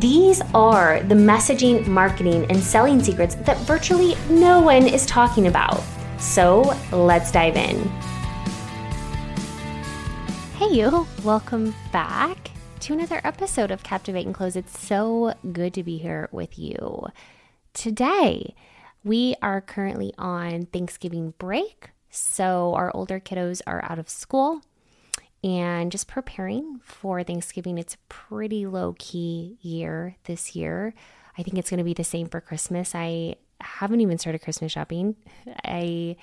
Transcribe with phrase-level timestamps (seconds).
[0.00, 5.82] These are the messaging, marketing, and selling secrets that virtually no one is talking about.
[6.18, 7.78] So let's dive in.
[10.58, 14.54] Hey, you, welcome back to another episode of Captivate and Close.
[14.54, 17.06] It's so good to be here with you.
[17.72, 18.54] Today,
[19.02, 24.60] we are currently on Thanksgiving break, so our older kiddos are out of school
[25.46, 27.78] and just preparing for Thanksgiving.
[27.78, 30.92] It's a pretty low key year this year.
[31.38, 32.96] I think it's going to be the same for Christmas.
[32.96, 35.14] I haven't even started Christmas shopping.
[35.64, 36.16] I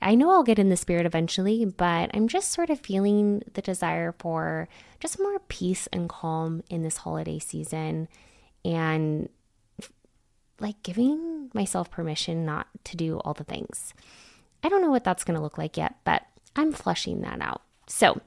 [0.00, 3.62] I know I'll get in the spirit eventually, but I'm just sort of feeling the
[3.62, 4.68] desire for
[5.00, 8.06] just more peace and calm in this holiday season
[8.64, 9.28] and
[10.60, 13.94] like giving myself permission not to do all the things.
[14.62, 16.22] I don't know what that's going to look like yet, but
[16.54, 17.62] I'm flushing that out.
[17.86, 18.20] So,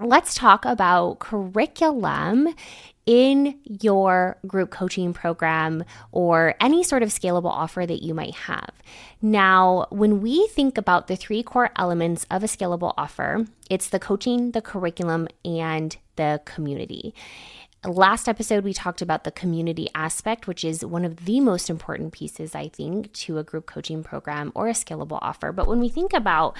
[0.00, 2.54] let's talk about curriculum
[3.06, 5.82] in your group coaching program
[6.12, 8.70] or any sort of scalable offer that you might have.
[9.22, 13.98] Now, when we think about the three core elements of a scalable offer, it's the
[13.98, 17.14] coaching, the curriculum, and the community.
[17.84, 22.12] Last episode, we talked about the community aspect, which is one of the most important
[22.12, 25.52] pieces, I think, to a group coaching program or a scalable offer.
[25.52, 26.56] But when we think about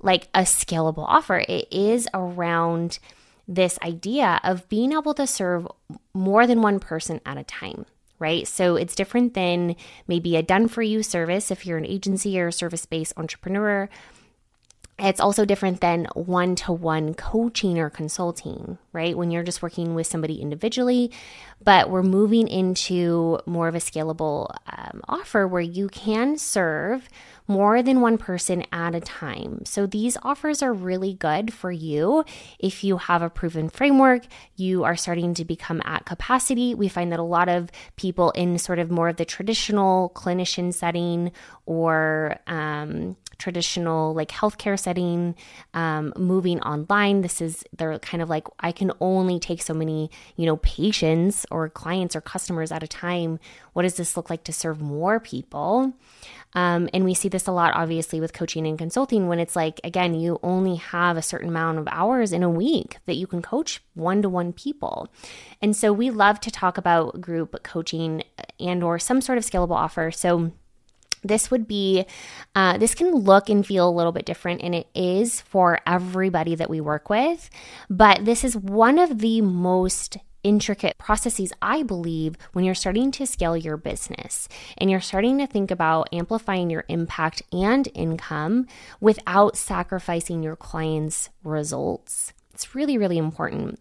[0.00, 1.44] like a scalable offer.
[1.48, 2.98] It is around
[3.46, 5.66] this idea of being able to serve
[6.12, 7.86] more than one person at a time
[8.20, 8.48] right?
[8.48, 9.76] So it's different than
[10.08, 13.88] maybe a done for you service if you're an agency or a service based entrepreneur.
[15.00, 19.16] It's also different than one to one coaching or consulting, right?
[19.16, 21.12] When you're just working with somebody individually,
[21.62, 27.08] but we're moving into more of a scalable um, offer where you can serve
[27.46, 29.64] more than one person at a time.
[29.64, 32.24] So these offers are really good for you
[32.58, 34.26] if you have a proven framework,
[34.56, 36.74] you are starting to become at capacity.
[36.74, 40.74] We find that a lot of people in sort of more of the traditional clinician
[40.74, 41.30] setting
[41.66, 45.34] or um, traditional like healthcare setting,
[45.74, 47.22] um, moving online.
[47.22, 51.46] This is they're kind of like I can only take so many you know patients
[51.50, 53.38] or clients or customers at a time.
[53.72, 55.94] What does this look like to serve more people?
[56.54, 59.80] Um, and we see this a lot, obviously, with coaching and consulting when it's like,
[59.84, 63.42] again, you only have a certain amount of hours in a week that you can
[63.42, 65.08] coach one to one people.
[65.60, 68.22] And so we love to talk about group coaching
[68.58, 70.10] and or some sort of scalable offer.
[70.10, 70.52] So
[71.22, 72.04] this would be
[72.54, 76.54] uh, this can look and feel a little bit different and it is for everybody
[76.54, 77.50] that we work with
[77.88, 83.26] but this is one of the most intricate processes, I believe, when you're starting to
[83.26, 88.66] scale your business and you're starting to think about amplifying your impact and income
[89.00, 92.32] without sacrificing your clients' results.
[92.58, 93.78] It's really, really important.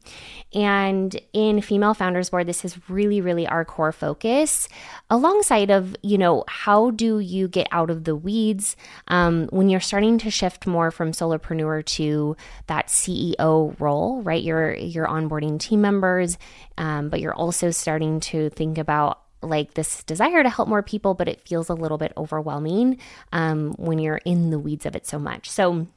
[0.54, 4.70] And in Female Founders Board, this is really, really our core focus,
[5.10, 8.76] alongside of, you know, how do you get out of the weeds
[9.08, 14.44] um, when you're starting to shift more from solopreneur to that CEO role, right?
[14.44, 16.38] You're you're onboarding team members,
[16.78, 21.16] um, but you're also starting to think about like this desire to help more people,
[21.16, 23.00] but it feels a little bit overwhelming
[23.34, 25.50] um, when you're in the weeds of it so much.
[25.50, 25.88] So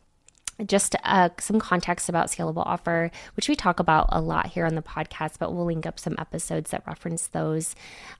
[0.66, 4.74] just uh, some context about scalable offer, which we talk about a lot here on
[4.74, 7.74] the podcast, but we'll link up some episodes that reference those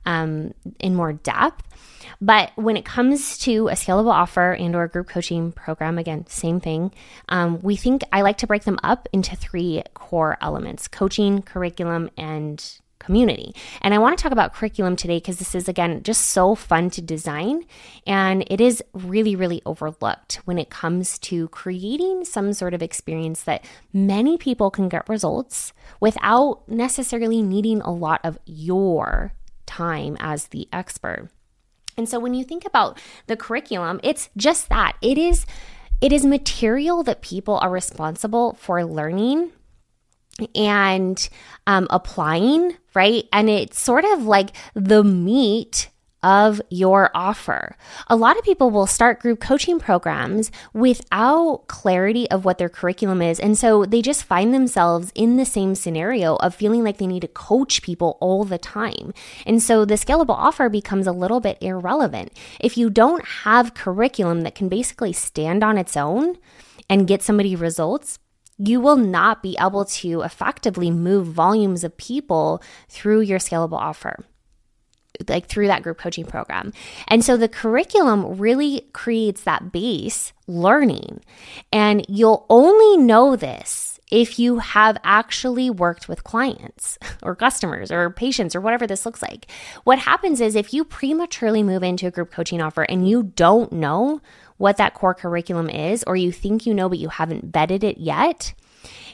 [0.06, 1.64] um, in more depth.
[2.20, 6.60] But when it comes to a scalable offer and or group coaching program, again, same
[6.60, 6.92] thing.
[7.28, 12.10] Um, we think I like to break them up into three core elements: coaching, curriculum,
[12.16, 13.54] and community.
[13.82, 16.90] And I want to talk about curriculum today because this is, again, just so fun
[16.90, 17.64] to design.
[18.06, 23.42] And it is really, really overlooked when it comes to creating some sort of experience
[23.42, 29.32] that many people can get results without necessarily needing a lot of your
[29.66, 31.28] time as the expert.
[31.96, 35.46] And so when you think about the curriculum, it's just that it is.
[36.00, 39.52] It is material that people are responsible for learning
[40.54, 41.28] and
[41.66, 43.24] um, applying, right?
[43.32, 45.90] And it's sort of like the meat
[46.22, 47.76] of your offer.
[48.08, 53.22] A lot of people will start group coaching programs without clarity of what their curriculum
[53.22, 53.40] is.
[53.40, 57.22] And so they just find themselves in the same scenario of feeling like they need
[57.22, 59.14] to coach people all the time.
[59.46, 62.32] And so the scalable offer becomes a little bit irrelevant.
[62.60, 66.36] If you don't have curriculum that can basically stand on its own
[66.88, 68.18] and get somebody results,
[68.62, 74.24] you will not be able to effectively move volumes of people through your scalable offer
[75.28, 76.72] like through that group coaching program.
[77.08, 81.20] And so the curriculum really creates that base learning.
[81.72, 88.10] And you'll only know this if you have actually worked with clients or customers or
[88.10, 89.46] patients or whatever this looks like.
[89.84, 93.72] What happens is if you prematurely move into a group coaching offer and you don't
[93.72, 94.20] know
[94.60, 97.96] what that core curriculum is, or you think you know, but you haven't vetted it
[97.98, 98.52] yet,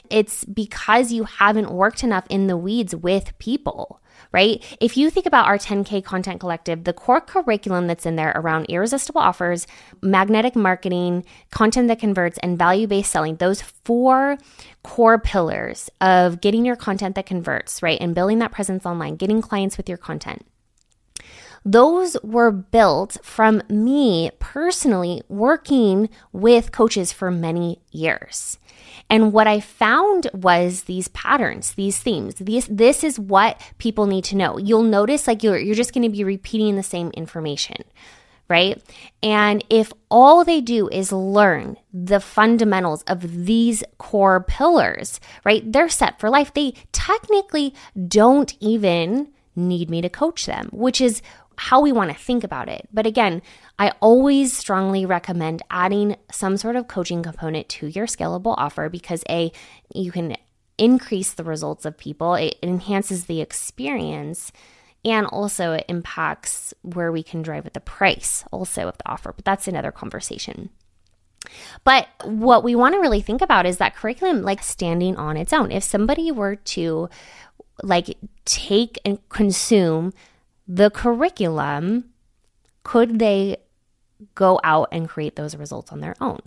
[0.09, 4.01] it's because you haven't worked enough in the weeds with people
[4.31, 4.63] right?
[4.81, 8.65] If you think about our 10K content collective, the core curriculum that's in there around
[8.65, 9.67] irresistible offers,
[10.01, 14.37] magnetic marketing, content that converts, and value based selling, those four
[14.83, 17.99] core pillars of getting your content that converts, right?
[18.01, 20.45] And building that presence online, getting clients with your content.
[21.67, 28.57] Those were built from me personally working with coaches for many years.
[29.09, 32.35] And what I found was these patterns, these themes.
[32.35, 34.57] These this is what people need to know.
[34.57, 37.83] You'll notice like you're you're just going to be repeating the same information
[38.49, 38.81] right?
[39.21, 45.69] And if all they do is learn the fundamentals of these core pillars, right?
[45.69, 46.53] They're set for life.
[46.53, 47.73] They technically
[48.07, 51.21] don't even need me to coach them, which is
[51.57, 52.87] how we want to think about it.
[52.93, 53.41] But again,
[53.79, 59.23] I always strongly recommend adding some sort of coaching component to your scalable offer because
[59.29, 59.51] A,
[59.93, 60.35] you can
[60.77, 64.51] increase the results of people, it enhances the experience,
[65.03, 69.33] and also it impacts where we can drive at the price also of the offer.
[69.33, 70.69] But that's another conversation.
[71.83, 75.53] But what we want to really think about is that curriculum like standing on its
[75.53, 75.71] own.
[75.71, 77.09] If somebody were to
[77.83, 80.13] like take and consume
[80.67, 82.11] the curriculum,
[82.83, 83.57] could they
[84.35, 86.39] go out and create those results on their own?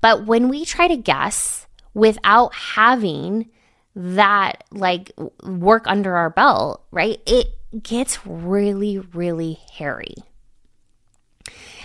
[0.00, 3.48] But when we try to guess without having
[3.94, 5.10] that like
[5.42, 7.18] work under our belt, right?
[7.26, 7.46] It
[7.82, 10.14] gets really, really hairy.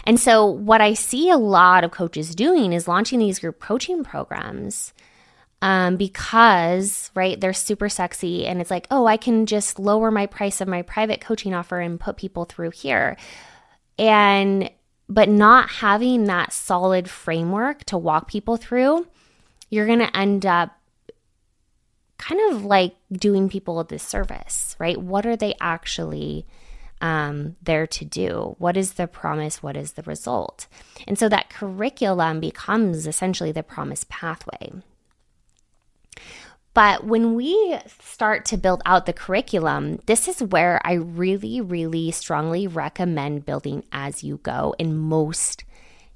[0.04, 4.04] And so, what I see a lot of coaches doing is launching these group coaching
[4.04, 4.94] programs
[5.62, 10.26] um, because, right, they're super sexy and it's like, oh, I can just lower my
[10.26, 13.16] price of my private coaching offer and put people through here.
[14.00, 14.72] And,
[15.08, 19.08] but not having that solid framework to walk people through,
[19.70, 20.78] you're going to end up
[22.18, 24.98] kind of like doing people a disservice, right?
[24.98, 26.46] What are they actually
[27.02, 28.56] um, there to do?
[28.58, 29.62] What is the promise?
[29.62, 30.68] What is the result?
[31.08, 34.72] And so that curriculum becomes essentially the promise pathway.
[36.74, 42.12] But when we start to build out the curriculum, this is where I really, really
[42.12, 45.66] strongly recommend building as you go in most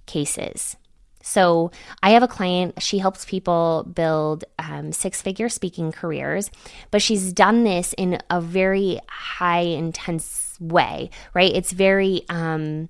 [0.06, 0.78] cases.
[1.22, 1.72] So,
[2.04, 6.52] I have a client, she helps people build um, six figure speaking careers,
[6.92, 11.52] but she's done this in a very high intense way, right?
[11.52, 12.90] It's very, um,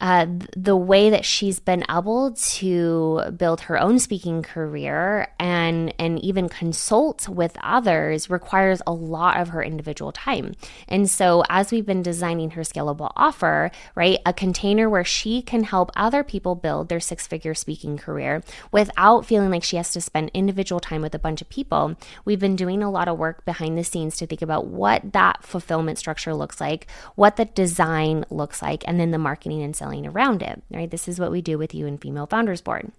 [0.00, 0.26] uh,
[0.56, 6.48] the way that she's been able to build her own speaking career and and even
[6.48, 10.54] consult with others requires a lot of her individual time.
[10.88, 15.64] And so as we've been designing her scalable offer, right, a container where she can
[15.64, 18.42] help other people build their six-figure speaking career
[18.72, 21.96] without feeling like she has to spend individual time with a bunch of people.
[22.24, 25.44] We've been doing a lot of work behind the scenes to think about what that
[25.44, 29.89] fulfillment structure looks like, what the design looks like, and then the marketing and selling
[29.98, 30.90] around it, right?
[30.90, 32.90] This is what we do with you in Female Founders Board.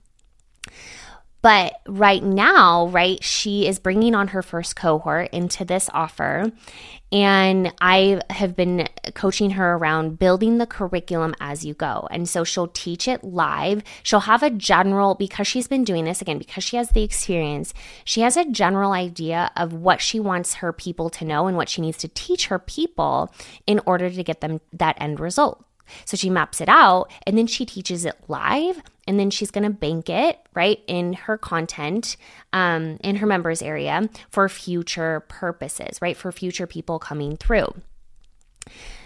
[1.42, 6.52] But right now, right, she is bringing on her first cohort into this offer.
[7.12, 12.08] And I have been coaching her around building the curriculum as you go.
[12.12, 13.82] And so she'll teach it live.
[14.04, 17.74] She'll have a general, because she's been doing this again, because she has the experience,
[18.06, 21.70] she has a general idea of what she wants her people to know and what
[21.70, 23.34] she needs to teach her people
[23.66, 25.66] in order to get them that end result.
[26.06, 29.64] So she maps it out and then she teaches it live and then she's going
[29.64, 32.18] to bank it right in her content
[32.54, 36.16] um, in her members area for future purposes, right?
[36.16, 37.74] For future people coming through.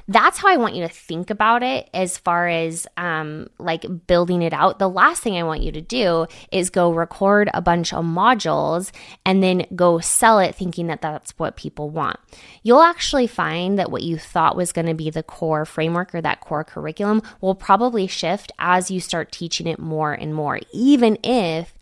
[0.07, 4.41] That's how I want you to think about it as far as um, like building
[4.41, 4.77] it out.
[4.77, 8.91] The last thing I want you to do is go record a bunch of modules
[9.25, 12.19] and then go sell it thinking that that's what people want.
[12.61, 16.21] You'll actually find that what you thought was going to be the core framework or
[16.21, 21.17] that core curriculum will probably shift as you start teaching it more and more, even
[21.23, 21.73] if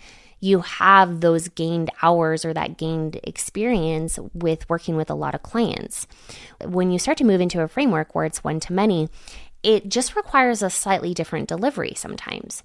[0.43, 5.41] you have those gained hours or that gained experience with working with a lot of
[5.41, 6.05] clients.
[6.62, 9.07] When you start to move into a framework where it's one to many,
[9.63, 12.62] it just requires a slightly different delivery sometimes.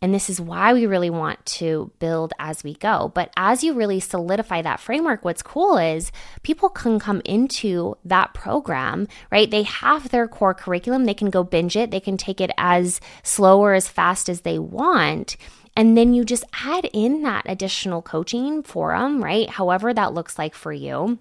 [0.00, 3.12] And this is why we really want to build as we go.
[3.14, 6.10] But as you really solidify that framework, what's cool is
[6.42, 9.48] people can come into that program, right?
[9.48, 13.00] They have their core curriculum, they can go binge it, they can take it as
[13.22, 15.36] slow or as fast as they want.
[15.76, 19.48] And then you just add in that additional coaching forum, right?
[19.48, 21.18] However, that looks like for you.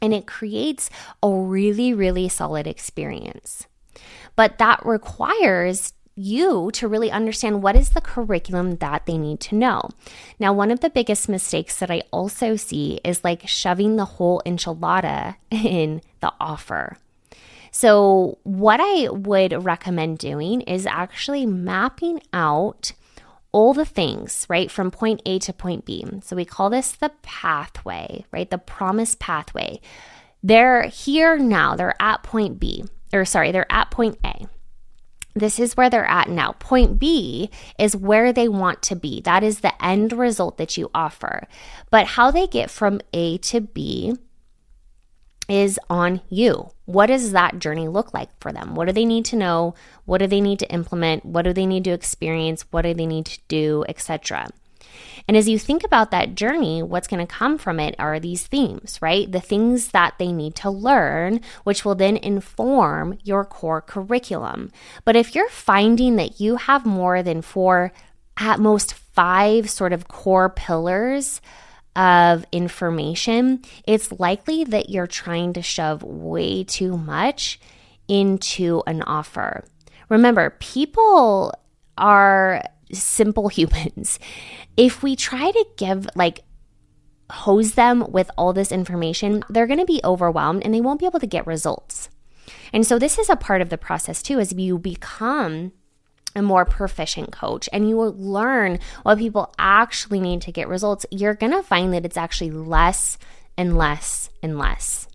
[0.00, 0.90] And it creates
[1.22, 3.66] a really, really solid experience.
[4.36, 9.54] But that requires you to really understand what is the curriculum that they need to
[9.54, 9.88] know.
[10.38, 14.42] Now, one of the biggest mistakes that I also see is like shoving the whole
[14.44, 16.96] enchilada in the offer.
[17.72, 22.92] So, what I would recommend doing is actually mapping out
[23.52, 26.04] all the things, right, from point A to point B.
[26.22, 28.48] So we call this the pathway, right?
[28.48, 29.80] The promise pathway.
[30.42, 34.46] They're here now, they're at point B, or sorry, they're at point A.
[35.34, 36.52] This is where they're at now.
[36.52, 39.20] Point B is where they want to be.
[39.20, 41.46] That is the end result that you offer.
[41.90, 44.16] But how they get from A to B
[45.50, 46.70] is on you.
[46.86, 48.74] What does that journey look like for them?
[48.74, 49.74] What do they need to know?
[50.04, 51.26] What do they need to implement?
[51.26, 52.64] What do they need to experience?
[52.70, 54.48] What do they need to do, etc.
[55.28, 58.46] And as you think about that journey, what's going to come from it are these
[58.46, 59.30] themes, right?
[59.30, 64.72] The things that they need to learn, which will then inform your core curriculum.
[65.04, 67.92] But if you're finding that you have more than four,
[68.36, 71.40] at most five sort of core pillars,
[72.00, 77.60] of information, it's likely that you're trying to shove way too much
[78.08, 79.66] into an offer.
[80.08, 81.52] Remember, people
[81.98, 84.18] are simple humans.
[84.78, 86.40] If we try to give, like,
[87.30, 91.06] hose them with all this information, they're going to be overwhelmed and they won't be
[91.06, 92.08] able to get results.
[92.72, 95.72] And so, this is a part of the process too, as you become
[96.34, 101.06] a more proficient coach and you will learn what people actually need to get results,
[101.10, 103.18] you're going to find that it's actually less
[103.56, 105.08] and less and less.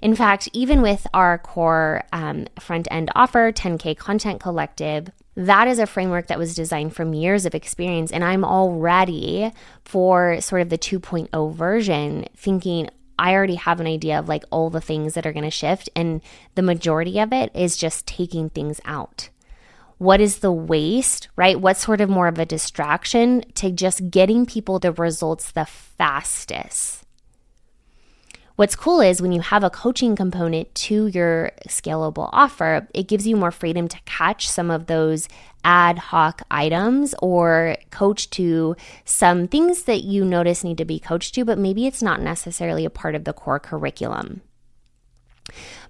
[0.00, 5.78] In fact, even with our core um, front end offer, 10K Content Collective, that is
[5.78, 8.12] a framework that was designed from years of experience.
[8.12, 9.52] And I'm already
[9.84, 14.70] for sort of the 2.0 version thinking, I already have an idea of like all
[14.70, 15.88] the things that are going to shift.
[15.96, 16.20] And
[16.54, 19.30] the majority of it is just taking things out
[19.98, 21.60] what is the waste, right?
[21.60, 27.04] What's sort of more of a distraction to just getting people the results the fastest.
[28.54, 33.24] What's cool is when you have a coaching component to your scalable offer, it gives
[33.24, 35.28] you more freedom to catch some of those
[35.62, 38.74] ad hoc items or coach to
[39.04, 42.84] some things that you notice need to be coached to, but maybe it's not necessarily
[42.84, 44.42] a part of the core curriculum.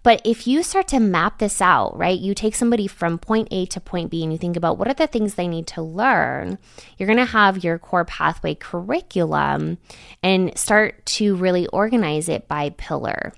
[0.03, 3.67] But if you start to map this out, right, you take somebody from point A
[3.67, 6.59] to point B and you think about what are the things they need to learn,
[6.97, 9.79] you're going to have your core pathway curriculum
[10.23, 13.33] and start to really organize it by pillar.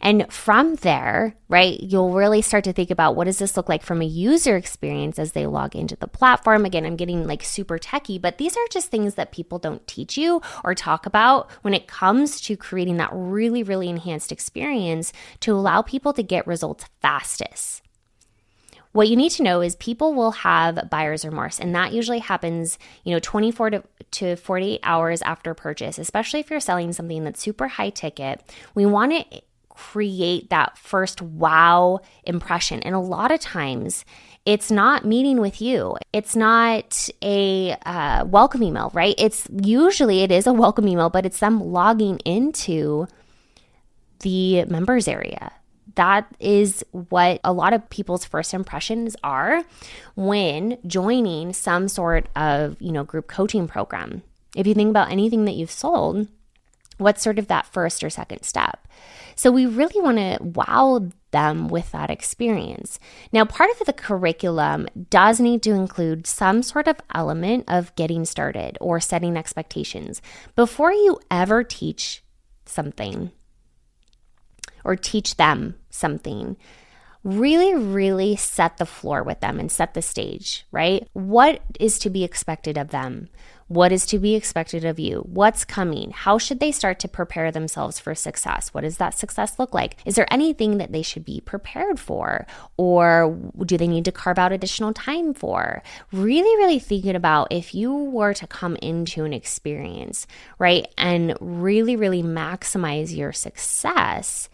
[0.00, 3.82] And from there, right, you'll really start to think about what does this look like
[3.82, 6.64] from a user experience as they log into the platform.
[6.64, 10.16] Again, I'm getting like super techy, but these are just things that people don't teach
[10.16, 15.52] you or talk about when it comes to creating that really, really enhanced experience to
[15.52, 17.82] allow people to get results fastest.
[18.94, 22.78] What you need to know is people will have buyer's remorse, and that usually happens,
[23.02, 27.42] you know, 24 to, to 48 hours after purchase, especially if you're selling something that's
[27.42, 28.40] super high ticket.
[28.76, 29.40] We want to
[29.74, 32.80] create that first wow impression.
[32.80, 34.04] And a lot of times,
[34.46, 35.96] it's not meeting with you.
[36.12, 39.14] It's not a uh, welcome email, right?
[39.18, 43.06] It's usually it is a welcome email, but it's them logging into
[44.20, 45.52] the members area.
[45.94, 49.64] That is what a lot of people's first impressions are
[50.14, 54.22] when joining some sort of, you know, group coaching program.
[54.56, 56.28] If you think about anything that you've sold,
[56.98, 58.86] what's sort of that first or second step?
[59.36, 63.00] So we really want to wow them with that experience.
[63.32, 68.24] Now, part of the curriculum does need to include some sort of element of getting
[68.24, 70.22] started or setting expectations
[70.54, 72.22] before you ever teach
[72.66, 73.32] something
[74.84, 76.56] or teach them something
[77.24, 81.08] really, really set the floor with them and set the stage, right?
[81.14, 83.30] What is to be expected of them?
[83.68, 85.20] What is to be expected of you?
[85.20, 86.10] What's coming?
[86.10, 88.74] How should they start to prepare themselves for success?
[88.74, 89.96] What does that success look like?
[90.04, 92.46] Is there anything that they should be prepared for?
[92.76, 95.82] Or do they need to carve out additional time for?
[96.12, 100.26] Really, really thinking about if you were to come into an experience,
[100.58, 104.50] right, and really, really maximize your success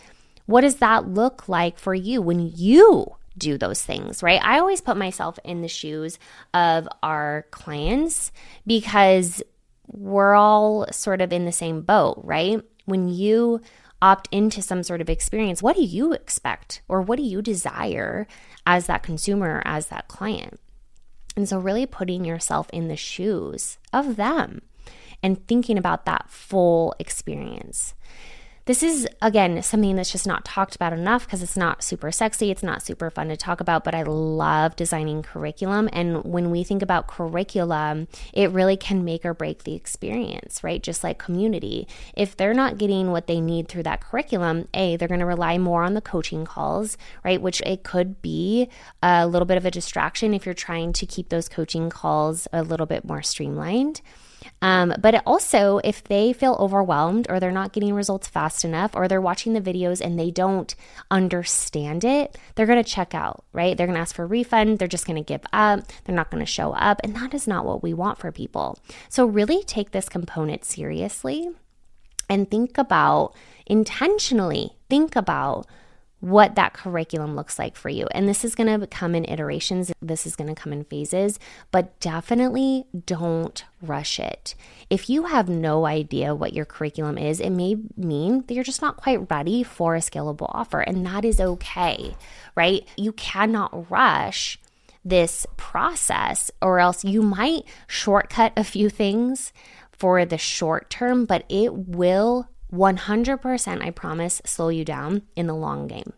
[0.51, 3.07] what does that look like for you when you
[3.39, 4.43] do those things, right?
[4.43, 6.19] I always put myself in the shoes
[6.53, 8.33] of our clients
[8.67, 9.43] because
[9.87, 12.61] we're all sort of in the same boat, right?
[12.85, 13.61] When you
[14.03, 18.27] opt into some sort of experience, what do you expect or what do you desire
[18.67, 20.59] as that consumer, as that client?
[21.37, 24.63] And so, really putting yourself in the shoes of them
[25.23, 27.95] and thinking about that full experience.
[28.71, 32.53] This is, again, something that's just not talked about enough because it's not super sexy.
[32.53, 35.89] It's not super fun to talk about, but I love designing curriculum.
[35.93, 40.81] And when we think about curriculum, it really can make or break the experience, right?
[40.81, 41.89] Just like community.
[42.17, 45.59] If they're not getting what they need through that curriculum, A, they're going to rely
[45.59, 47.43] more on the coaching calls, right?
[47.43, 48.69] Which it could be
[49.03, 52.63] a little bit of a distraction if you're trying to keep those coaching calls a
[52.63, 54.01] little bit more streamlined.
[54.63, 59.09] Um, but also, if they feel overwhelmed or they're not getting results fast enough or
[59.09, 60.75] they're watching the videos and they don't
[61.11, 63.77] understand it, they're going to check out, right?
[63.77, 64.79] They're going to ask for a refund.
[64.79, 65.81] They're just going to give up.
[66.05, 67.01] They're not going to show up.
[67.03, 68.79] And that is not what we want for people.
[69.09, 71.49] So, really take this component seriously
[72.29, 73.35] and think about
[73.67, 75.67] intentionally, think about
[76.21, 78.07] what that curriculum looks like for you.
[78.13, 81.39] And this is going to come in iterations, this is going to come in phases,
[81.71, 84.55] but definitely don't rush it.
[84.91, 88.83] If you have no idea what your curriculum is, it may mean that you're just
[88.83, 92.15] not quite ready for a scalable offer, and that is okay,
[92.55, 92.87] right?
[92.97, 94.59] You cannot rush
[95.03, 99.55] this process, or else you might shortcut a few things
[99.91, 105.55] for the short term, but it will 100%, I promise, slow you down in the
[105.55, 106.13] long game.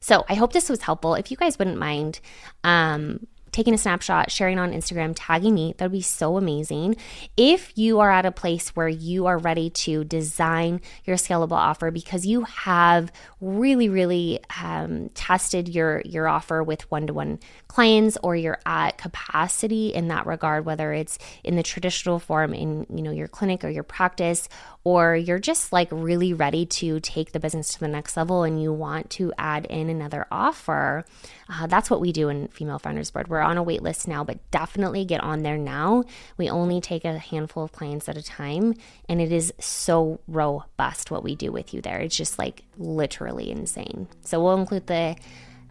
[0.00, 1.14] So I hope this was helpful.
[1.14, 2.20] If you guys wouldn't mind
[2.64, 5.74] um, taking a snapshot, sharing on Instagram, tagging me.
[5.76, 6.96] That would be so amazing.
[7.36, 11.90] If you are at a place where you are ready to design your scalable offer
[11.90, 17.38] because you have really, really um, tested your your offer with one to one
[17.72, 22.86] clients, or you're at capacity in that regard, whether it's in the traditional form in
[22.94, 24.46] you know your clinic or your practice,
[24.84, 28.62] or you're just like really ready to take the business to the next level and
[28.62, 31.06] you want to add in another offer,
[31.48, 33.28] uh, that's what we do in Female Founders Board.
[33.28, 36.04] We're on a wait list now, but definitely get on there now.
[36.36, 38.74] We only take a handful of clients at a time,
[39.08, 42.00] and it is so robust what we do with you there.
[42.00, 44.08] It's just like literally insane.
[44.20, 45.16] So we'll include the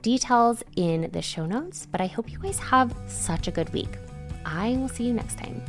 [0.02, 3.98] details in the show notes, but I hope you guys have such a good week.
[4.46, 5.62] I will see you next time.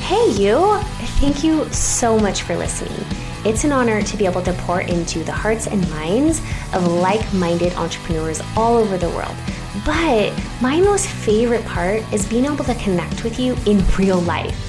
[0.00, 0.78] Hey, you!
[1.20, 3.04] Thank you so much for listening.
[3.44, 6.40] It's an honor to be able to pour into the hearts and minds
[6.74, 9.36] of like minded entrepreneurs all over the world.
[9.84, 14.67] But my most favorite part is being able to connect with you in real life.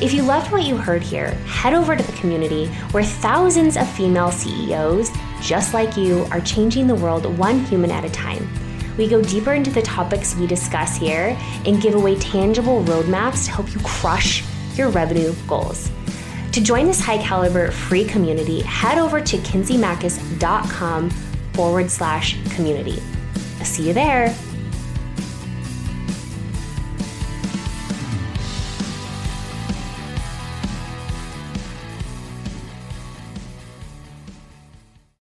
[0.00, 3.90] If you loved what you heard here, head over to the community where thousands of
[3.90, 5.10] female CEOs
[5.42, 8.48] just like you are changing the world one human at a time.
[8.96, 13.50] We go deeper into the topics we discuss here and give away tangible roadmaps to
[13.50, 14.44] help you crush
[14.76, 15.90] your revenue goals.
[16.52, 21.10] To join this high caliber free community, head over to kinseymachos.com
[21.54, 23.02] forward slash community.
[23.64, 24.32] See you there.